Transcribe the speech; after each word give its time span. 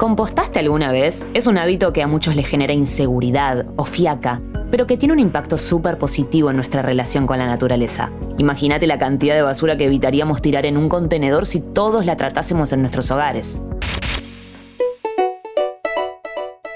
¿Compostaste 0.00 0.58
alguna 0.58 0.92
vez? 0.92 1.28
Es 1.34 1.46
un 1.46 1.58
hábito 1.58 1.92
que 1.92 2.02
a 2.02 2.06
muchos 2.06 2.34
les 2.34 2.46
genera 2.46 2.72
inseguridad 2.72 3.66
o 3.76 3.84
fiaca, 3.84 4.40
pero 4.70 4.86
que 4.86 4.96
tiene 4.96 5.12
un 5.12 5.20
impacto 5.20 5.58
súper 5.58 5.98
positivo 5.98 6.48
en 6.48 6.56
nuestra 6.56 6.80
relación 6.80 7.26
con 7.26 7.36
la 7.36 7.44
naturaleza. 7.44 8.10
Imagínate 8.38 8.86
la 8.86 8.98
cantidad 8.98 9.34
de 9.34 9.42
basura 9.42 9.76
que 9.76 9.84
evitaríamos 9.84 10.40
tirar 10.40 10.64
en 10.64 10.78
un 10.78 10.88
contenedor 10.88 11.44
si 11.44 11.60
todos 11.60 12.06
la 12.06 12.16
tratásemos 12.16 12.72
en 12.72 12.80
nuestros 12.80 13.10
hogares. 13.10 13.62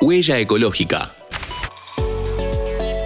Huella 0.03 0.39
ecológica. 0.39 1.13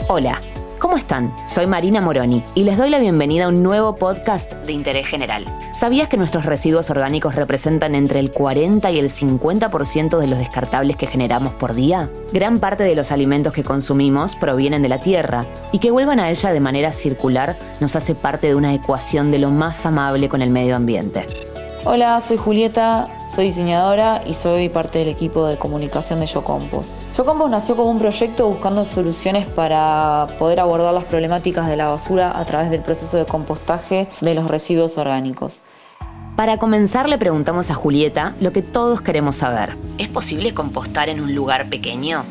Hola, 0.08 0.42
¿cómo 0.78 0.96
están? 0.96 1.34
Soy 1.46 1.66
Marina 1.66 2.00
Moroni 2.00 2.42
y 2.54 2.64
les 2.64 2.76
doy 2.76 2.90
la 2.90 2.98
bienvenida 2.98 3.46
a 3.46 3.48
un 3.48 3.62
nuevo 3.62 3.96
podcast 3.96 4.52
de 4.52 4.72
interés 4.72 5.06
general. 5.06 5.44
¿Sabías 5.72 6.08
que 6.08 6.16
nuestros 6.16 6.44
residuos 6.44 6.90
orgánicos 6.90 7.34
representan 7.34 7.94
entre 7.94 8.20
el 8.20 8.32
40 8.32 8.90
y 8.90 8.98
el 8.98 9.08
50% 9.08 10.18
de 10.18 10.26
los 10.26 10.38
descartables 10.38 10.96
que 10.96 11.06
generamos 11.06 11.52
por 11.54 11.74
día? 11.74 12.10
Gran 12.32 12.58
parte 12.58 12.84
de 12.84 12.94
los 12.94 13.12
alimentos 13.12 13.52
que 13.52 13.64
consumimos 13.64 14.36
provienen 14.36 14.82
de 14.82 14.88
la 14.88 15.00
tierra 15.00 15.44
y 15.72 15.78
que 15.78 15.90
vuelvan 15.90 16.20
a 16.20 16.30
ella 16.30 16.52
de 16.52 16.60
manera 16.60 16.92
circular 16.92 17.56
nos 17.80 17.96
hace 17.96 18.14
parte 18.14 18.48
de 18.48 18.54
una 18.54 18.74
ecuación 18.74 19.30
de 19.30 19.38
lo 19.38 19.50
más 19.50 19.84
amable 19.86 20.28
con 20.28 20.42
el 20.42 20.50
medio 20.50 20.76
ambiente. 20.76 21.26
Hola, 21.84 22.20
soy 22.20 22.36
Julieta, 22.36 23.08
soy 23.38 23.46
diseñadora 23.46 24.20
y 24.26 24.34
soy 24.34 24.68
parte 24.68 24.98
del 24.98 25.06
equipo 25.06 25.46
de 25.46 25.56
comunicación 25.56 26.18
de 26.18 26.26
YoCompost. 26.26 26.92
YoCompost 27.16 27.50
nació 27.52 27.76
como 27.76 27.88
un 27.88 28.00
proyecto 28.00 28.48
buscando 28.48 28.84
soluciones 28.84 29.46
para 29.46 30.26
poder 30.40 30.58
abordar 30.58 30.92
las 30.92 31.04
problemáticas 31.04 31.68
de 31.68 31.76
la 31.76 31.86
basura 31.86 32.36
a 32.36 32.44
través 32.44 32.68
del 32.68 32.80
proceso 32.80 33.16
de 33.16 33.26
compostaje 33.26 34.08
de 34.20 34.34
los 34.34 34.48
residuos 34.48 34.98
orgánicos. 34.98 35.60
Para 36.34 36.56
comenzar 36.56 37.08
le 37.08 37.16
preguntamos 37.16 37.70
a 37.70 37.74
Julieta 37.74 38.34
lo 38.40 38.52
que 38.52 38.62
todos 38.62 39.02
queremos 39.02 39.36
saber. 39.36 39.76
¿Es 39.98 40.08
posible 40.08 40.52
compostar 40.52 41.08
en 41.08 41.20
un 41.20 41.32
lugar 41.32 41.68
pequeño? 41.68 42.24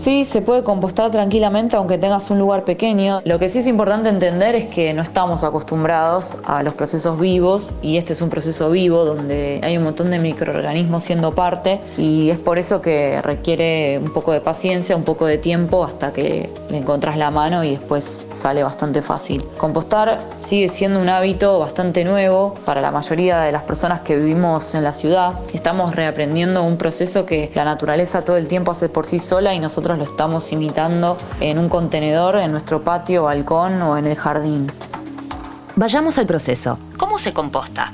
Sí, 0.00 0.24
se 0.24 0.40
puede 0.40 0.64
compostar 0.64 1.10
tranquilamente 1.10 1.76
aunque 1.76 1.98
tengas 1.98 2.30
un 2.30 2.38
lugar 2.38 2.64
pequeño. 2.64 3.20
Lo 3.24 3.38
que 3.38 3.50
sí 3.50 3.58
es 3.58 3.66
importante 3.66 4.08
entender 4.08 4.54
es 4.54 4.64
que 4.64 4.94
no 4.94 5.02
estamos 5.02 5.44
acostumbrados 5.44 6.36
a 6.46 6.62
los 6.62 6.72
procesos 6.72 7.20
vivos 7.20 7.70
y 7.82 7.98
este 7.98 8.14
es 8.14 8.22
un 8.22 8.30
proceso 8.30 8.70
vivo 8.70 9.04
donde 9.04 9.60
hay 9.62 9.76
un 9.76 9.84
montón 9.84 10.10
de 10.10 10.18
microorganismos 10.18 11.04
siendo 11.04 11.32
parte 11.32 11.82
y 11.98 12.30
es 12.30 12.38
por 12.38 12.58
eso 12.58 12.80
que 12.80 13.20
requiere 13.20 13.98
un 13.98 14.10
poco 14.10 14.32
de 14.32 14.40
paciencia, 14.40 14.96
un 14.96 15.04
poco 15.04 15.26
de 15.26 15.36
tiempo 15.36 15.84
hasta 15.84 16.14
que 16.14 16.50
le 16.70 16.78
encontrás 16.78 17.18
la 17.18 17.30
mano 17.30 17.62
y 17.62 17.72
después 17.72 18.24
sale 18.32 18.62
bastante 18.62 19.02
fácil. 19.02 19.44
Compostar 19.58 20.20
sigue 20.40 20.70
siendo 20.70 20.98
un 20.98 21.10
hábito 21.10 21.58
bastante 21.58 22.06
nuevo 22.06 22.54
para 22.64 22.80
la 22.80 22.90
mayoría 22.90 23.40
de 23.40 23.52
las 23.52 23.64
personas 23.64 24.00
que 24.00 24.16
vivimos 24.16 24.74
en 24.74 24.82
la 24.82 24.94
ciudad. 24.94 25.34
Estamos 25.52 25.94
reaprendiendo 25.94 26.62
un 26.62 26.78
proceso 26.78 27.26
que 27.26 27.50
la 27.54 27.66
naturaleza 27.66 28.24
todo 28.24 28.38
el 28.38 28.46
tiempo 28.46 28.70
hace 28.70 28.88
por 28.88 29.04
sí 29.04 29.18
sola 29.18 29.54
y 29.54 29.58
nosotros 29.58 29.89
lo 29.96 30.04
estamos 30.04 30.52
imitando 30.52 31.16
en 31.40 31.58
un 31.58 31.68
contenedor, 31.68 32.36
en 32.36 32.52
nuestro 32.52 32.82
patio, 32.82 33.24
balcón 33.24 33.80
o 33.82 33.96
en 33.96 34.06
el 34.06 34.16
jardín. 34.16 34.66
Vayamos 35.76 36.18
al 36.18 36.26
proceso. 36.26 36.78
¿Cómo 36.96 37.18
se 37.18 37.32
composta? 37.32 37.92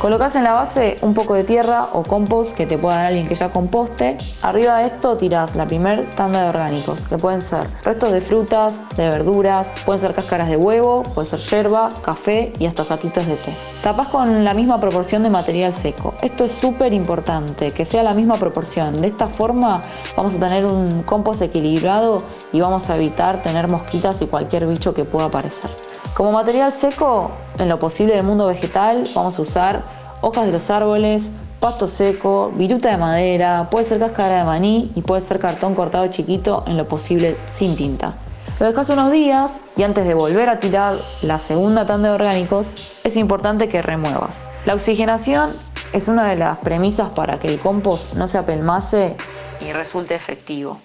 Colocas 0.00 0.34
en 0.34 0.44
la 0.44 0.54
base 0.54 0.96
un 1.02 1.12
poco 1.12 1.34
de 1.34 1.44
tierra 1.44 1.90
o 1.92 2.02
compost 2.02 2.56
que 2.56 2.64
te 2.64 2.78
pueda 2.78 2.96
dar 2.96 3.06
alguien 3.06 3.28
que 3.28 3.34
ya 3.34 3.50
composte. 3.50 4.16
Arriba 4.40 4.78
de 4.78 4.84
esto 4.84 5.18
tirás 5.18 5.54
la 5.56 5.66
primer 5.66 6.08
tanda 6.08 6.40
de 6.40 6.48
orgánicos, 6.48 7.02
que 7.02 7.18
pueden 7.18 7.42
ser 7.42 7.66
restos 7.82 8.10
de 8.10 8.22
frutas, 8.22 8.80
de 8.96 9.10
verduras, 9.10 9.70
pueden 9.84 10.00
ser 10.00 10.14
cáscaras 10.14 10.48
de 10.48 10.56
huevo, 10.56 11.02
puede 11.02 11.28
ser 11.28 11.40
yerba, 11.40 11.90
café 12.00 12.50
y 12.58 12.64
hasta 12.64 12.82
saquitos 12.82 13.26
de 13.26 13.36
té. 13.36 13.54
Tapás 13.82 14.08
con 14.08 14.42
la 14.42 14.54
misma 14.54 14.80
proporción 14.80 15.22
de 15.22 15.28
material 15.28 15.74
seco. 15.74 16.14
Esto 16.22 16.46
es 16.46 16.52
súper 16.52 16.94
importante, 16.94 17.70
que 17.70 17.84
sea 17.84 18.02
la 18.02 18.14
misma 18.14 18.36
proporción. 18.36 18.94
De 18.94 19.08
esta 19.08 19.26
forma 19.26 19.82
vamos 20.16 20.34
a 20.34 20.38
tener 20.38 20.64
un 20.64 21.02
compost 21.02 21.42
equilibrado 21.42 22.22
y 22.54 22.62
vamos 22.62 22.88
a 22.88 22.96
evitar 22.96 23.42
tener 23.42 23.68
mosquitas 23.68 24.22
y 24.22 24.26
cualquier 24.28 24.66
bicho 24.66 24.94
que 24.94 25.04
pueda 25.04 25.26
aparecer. 25.26 25.70
Como 26.20 26.32
material 26.32 26.70
seco, 26.70 27.30
en 27.58 27.70
lo 27.70 27.78
posible 27.78 28.14
del 28.14 28.24
mundo 28.24 28.46
vegetal, 28.46 29.08
vamos 29.14 29.38
a 29.38 29.40
usar 29.40 29.82
hojas 30.20 30.44
de 30.44 30.52
los 30.52 30.68
árboles, 30.68 31.22
pasto 31.60 31.86
seco, 31.86 32.52
viruta 32.54 32.90
de 32.90 32.98
madera, 32.98 33.70
puede 33.70 33.86
ser 33.86 34.00
cáscara 34.00 34.36
de 34.36 34.44
maní 34.44 34.92
y 34.94 35.00
puede 35.00 35.22
ser 35.22 35.40
cartón 35.40 35.74
cortado 35.74 36.06
chiquito 36.08 36.62
en 36.66 36.76
lo 36.76 36.86
posible 36.86 37.38
sin 37.46 37.74
tinta. 37.74 38.16
Lo 38.58 38.66
dejas 38.66 38.90
unos 38.90 39.10
días 39.10 39.62
y 39.78 39.82
antes 39.82 40.04
de 40.04 40.12
volver 40.12 40.50
a 40.50 40.58
tirar 40.58 40.96
la 41.22 41.38
segunda 41.38 41.86
tanda 41.86 42.10
de 42.10 42.16
orgánicos, 42.16 42.66
es 43.02 43.16
importante 43.16 43.70
que 43.70 43.80
remuevas. 43.80 44.36
La 44.66 44.74
oxigenación 44.74 45.52
es 45.94 46.06
una 46.06 46.28
de 46.28 46.36
las 46.36 46.58
premisas 46.58 47.08
para 47.08 47.38
que 47.38 47.48
el 47.48 47.58
compost 47.58 48.12
no 48.12 48.28
se 48.28 48.36
apelmace 48.36 49.16
y 49.58 49.72
resulte 49.72 50.16
efectivo. 50.16 50.82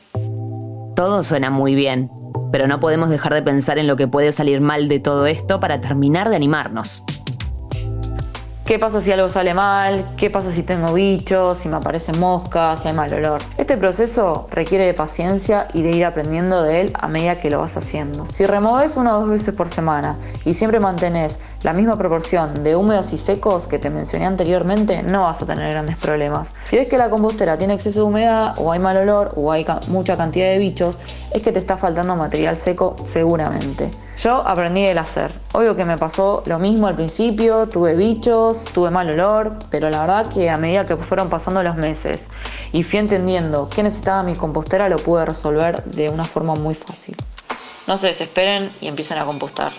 Todo 0.96 1.24
suena 1.24 1.50
muy 1.50 1.76
bien, 1.76 2.10
pero 2.56 2.70
no 2.70 2.80
podemos 2.80 3.10
dejar 3.10 3.34
de 3.34 3.42
pensar 3.42 3.80
en 3.80 3.86
lo 3.86 3.98
que 3.98 4.08
puede 4.08 4.32
salir 4.32 4.62
mal 4.62 4.88
de 4.88 5.02
todo 5.02 5.26
esto 5.26 5.60
para 5.60 5.82
terminar 5.82 6.30
de 6.30 6.38
animarnos. 6.38 7.04
¿Qué 8.66 8.80
pasa 8.80 9.02
si 9.02 9.12
algo 9.12 9.28
sale 9.28 9.54
mal? 9.54 10.06
¿Qué 10.16 10.30
pasa 10.30 10.54
si 10.54 10.64
tengo 10.64 10.94
bichos? 10.94 11.58
Si 11.58 11.68
me 11.68 11.76
aparecen 11.76 12.18
moscas? 12.18 12.82
Si 12.82 12.88
hay 12.88 12.94
mal 12.94 13.14
olor. 13.14 13.42
Este 13.58 13.76
proceso 13.76 14.48
requiere 14.52 14.86
de 14.86 14.94
paciencia 14.94 15.68
y 15.74 15.82
de 15.82 15.92
ir 15.92 16.06
aprendiendo 16.06 16.64
de 16.64 16.80
él 16.80 16.94
a 16.98 17.10
medida 17.10 17.42
que 17.42 17.50
lo 17.50 17.60
vas 17.60 17.76
haciendo. 17.76 18.26
Si 18.34 18.46
removes 18.46 18.96
una 18.96 19.18
o 19.18 19.20
dos 19.20 19.30
veces 19.30 19.54
por 19.54 19.68
semana 19.68 20.16
y 20.46 20.54
siempre 20.54 20.80
mantenés 20.80 21.38
la 21.66 21.74
misma 21.74 21.98
proporción 21.98 22.64
de 22.64 22.76
húmedos 22.76 23.12
y 23.12 23.18
secos 23.18 23.68
que 23.68 23.80
te 23.80 23.90
mencioné 23.90 24.28
anteriormente, 24.28 25.02
no 25.02 25.24
vas 25.24 25.42
a 25.42 25.48
tener 25.48 25.72
grandes 25.72 25.98
problemas. 25.98 26.50
Si 26.66 26.78
ves 26.78 26.88
que 26.88 26.96
la 26.96 27.10
compostera 27.10 27.58
tiene 27.58 27.74
exceso 27.74 28.02
de 28.02 28.06
humedad 28.06 28.54
o 28.60 28.72
hay 28.72 28.78
mal 28.78 28.96
olor 28.98 29.34
o 29.36 29.52
hay 29.52 29.66
mucha 29.88 30.16
cantidad 30.16 30.46
de 30.46 30.60
bichos, 30.60 30.96
es 31.34 31.42
que 31.42 31.52
te 31.52 31.58
está 31.58 31.76
faltando 31.76 32.16
material 32.16 32.60
seco 32.60 32.96
seguramente. 33.06 33.90
Yo 34.20 34.48
aprendí 34.48 34.86
el 34.86 35.00
hacer. 35.00 35.32
Obvio 35.54 35.76
que 35.76 35.86
me 35.86 35.98
pasó 35.98 36.44
lo 36.46 36.60
mismo 36.60 36.86
al 36.86 36.96
principio, 36.96 37.68
tuve 37.68 37.96
bichos, 37.96 38.64
tuve 38.66 38.92
mal 38.92 39.10
olor, 39.10 39.54
pero 39.72 39.90
la 39.90 40.02
verdad 40.02 40.28
que 40.28 40.52
a 40.52 40.58
medida 40.58 40.86
que 40.86 40.96
fueron 40.98 41.30
pasando 41.30 41.64
los 41.64 41.76
meses 41.78 42.28
y 42.74 42.84
fui 42.84 43.00
entendiendo 43.00 43.68
qué 43.76 43.82
necesitaba 43.82 44.22
mi 44.22 44.36
compostera, 44.36 44.88
lo 44.88 44.98
pude 44.98 45.26
resolver 45.26 45.84
de 45.86 46.10
una 46.10 46.26
forma 46.26 46.54
muy 46.54 46.76
fácil. 46.76 47.18
No 47.88 47.98
se 47.98 48.06
desesperen 48.06 48.72
y 48.82 48.88
empiecen 48.88 49.18
a 49.18 49.26
compostar. 49.26 49.72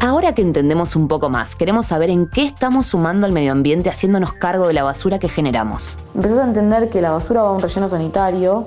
Ahora 0.00 0.34
que 0.34 0.42
entendemos 0.42 0.94
un 0.94 1.08
poco 1.08 1.30
más, 1.30 1.56
queremos 1.56 1.86
saber 1.86 2.10
en 2.10 2.28
qué 2.28 2.44
estamos 2.44 2.86
sumando 2.86 3.26
al 3.26 3.32
medio 3.32 3.52
ambiente 3.52 3.88
haciéndonos 3.88 4.34
cargo 4.34 4.66
de 4.66 4.74
la 4.74 4.82
basura 4.82 5.18
que 5.18 5.28
generamos. 5.28 5.98
Empezás 6.14 6.38
a 6.38 6.44
entender 6.44 6.90
que 6.90 7.00
la 7.00 7.12
basura 7.12 7.42
va 7.42 7.48
a 7.48 7.52
un 7.52 7.60
relleno 7.60 7.88
sanitario 7.88 8.66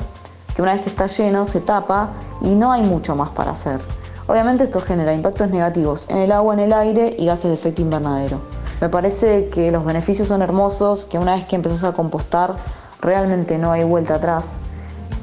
que 0.56 0.62
una 0.64 0.74
vez 0.74 0.82
que 0.82 0.90
está 0.90 1.06
lleno 1.06 1.46
se 1.46 1.62
tapa 1.62 2.10
y 2.42 2.50
no 2.50 2.72
hay 2.72 2.84
mucho 2.84 3.16
más 3.16 3.30
para 3.30 3.52
hacer. 3.52 3.80
Obviamente 4.28 4.64
esto 4.64 4.82
genera 4.82 5.14
impactos 5.14 5.50
negativos 5.50 6.08
en 6.10 6.18
el 6.18 6.32
agua, 6.32 6.56
en 6.56 6.62
el 6.62 6.74
aire 6.74 7.16
y 7.18 7.28
gases 7.28 7.46
de 7.46 7.54
efecto 7.54 7.82
invernadero. 7.82 8.42
Me 8.82 8.90
parece 8.90 9.50
que 9.50 9.72
los 9.72 9.86
beneficios 9.86 10.28
son 10.28 10.42
hermosos, 10.42 11.06
que 11.06 11.20
una 11.20 11.36
vez 11.36 11.46
que 11.46 11.56
empezás 11.56 11.84
a 11.84 11.94
compostar 11.94 12.56
realmente 13.02 13.58
no 13.58 13.72
hay 13.72 13.84
vuelta 13.84 14.16
atrás. 14.16 14.54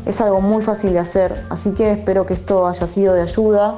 Es 0.06 0.20
algo 0.20 0.40
muy 0.40 0.62
fácil 0.62 0.92
de 0.92 1.00
hacer, 1.00 1.44
así 1.50 1.72
que 1.72 1.90
espero 1.90 2.26
que 2.26 2.34
esto 2.34 2.68
haya 2.68 2.86
sido 2.86 3.12
de 3.12 3.22
ayuda 3.22 3.74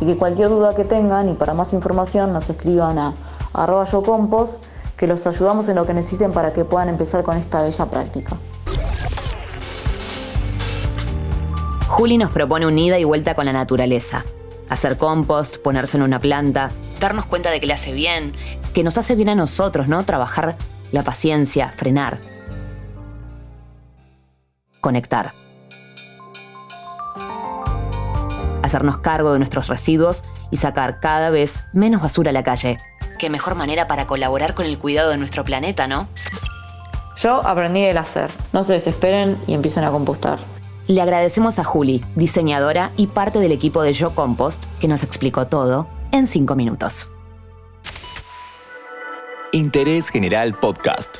y 0.00 0.06
que 0.06 0.16
cualquier 0.16 0.48
duda 0.48 0.74
que 0.74 0.84
tengan 0.84 1.28
y 1.28 1.34
para 1.34 1.54
más 1.54 1.72
información 1.72 2.32
nos 2.32 2.48
escriban 2.48 2.98
a 2.98 3.14
arroba 3.52 3.84
yo 3.84 4.02
compost, 4.02 4.62
que 4.96 5.06
los 5.06 5.26
ayudamos 5.26 5.68
en 5.68 5.76
lo 5.76 5.86
que 5.86 5.94
necesiten 5.94 6.32
para 6.32 6.52
que 6.52 6.64
puedan 6.64 6.88
empezar 6.88 7.22
con 7.22 7.36
esta 7.36 7.62
bella 7.62 7.86
práctica. 7.86 8.36
Juli 11.88 12.18
nos 12.18 12.30
propone 12.30 12.66
un 12.66 12.78
ida 12.78 12.98
y 12.98 13.04
vuelta 13.04 13.34
con 13.34 13.46
la 13.46 13.52
naturaleza. 13.52 14.24
Hacer 14.68 14.98
compost, 14.98 15.58
ponerse 15.58 15.96
en 15.96 16.02
una 16.02 16.18
planta, 16.18 16.70
darnos 17.00 17.26
cuenta 17.26 17.50
de 17.50 17.60
que 17.60 17.66
le 17.66 17.72
hace 17.72 17.92
bien, 17.92 18.34
que 18.74 18.82
nos 18.82 18.98
hace 18.98 19.14
bien 19.14 19.28
a 19.28 19.34
nosotros, 19.34 19.88
¿no? 19.88 20.04
Trabajar 20.04 20.56
la 20.92 21.02
paciencia, 21.02 21.68
frenar. 21.68 22.18
Conectar. 24.80 25.45
Hacernos 28.66 28.98
cargo 28.98 29.32
de 29.32 29.38
nuestros 29.38 29.68
residuos 29.68 30.24
y 30.50 30.56
sacar 30.56 30.98
cada 30.98 31.30
vez 31.30 31.66
menos 31.72 32.02
basura 32.02 32.30
a 32.30 32.32
la 32.32 32.42
calle. 32.42 32.78
Qué 33.16 33.30
mejor 33.30 33.54
manera 33.54 33.86
para 33.86 34.08
colaborar 34.08 34.54
con 34.54 34.66
el 34.66 34.76
cuidado 34.76 35.10
de 35.10 35.16
nuestro 35.18 35.44
planeta, 35.44 35.86
¿no? 35.86 36.08
Yo 37.22 37.46
aprendí 37.46 37.84
el 37.84 37.96
hacer. 37.96 38.32
No 38.52 38.64
se 38.64 38.72
desesperen 38.72 39.38
y 39.46 39.54
empiecen 39.54 39.84
a 39.84 39.92
compostar. 39.92 40.40
Le 40.88 41.00
agradecemos 41.00 41.60
a 41.60 41.64
Juli, 41.64 42.04
diseñadora 42.16 42.90
y 42.96 43.06
parte 43.06 43.38
del 43.38 43.52
equipo 43.52 43.82
de 43.82 43.92
Yo 43.92 44.16
Compost, 44.16 44.64
que 44.80 44.88
nos 44.88 45.04
explicó 45.04 45.46
todo 45.46 45.86
en 46.10 46.26
5 46.26 46.56
minutos. 46.56 47.12
Interés 49.52 50.08
General 50.08 50.58
Podcast. 50.58 51.18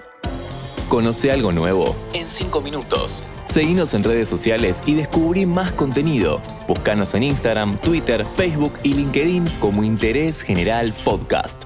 Conoce 0.89 1.31
algo 1.31 1.53
nuevo 1.53 1.95
en 2.13 2.27
5 2.27 2.61
minutos. 2.61 3.23
Seguinos 3.57 3.95
en 3.95 4.05
redes 4.05 4.29
sociales 4.29 4.83
y 4.85 4.93
descubrí 4.93 5.47
más 5.47 5.73
contenido. 5.73 6.43
Búscanos 6.69 7.15
en 7.15 7.23
Instagram, 7.23 7.79
Twitter, 7.79 8.23
Facebook 8.37 8.75
y 8.83 8.93
LinkedIn 8.93 9.47
como 9.61 9.83
Interés 9.83 10.43
General 10.43 10.93
Podcast. 11.03 11.66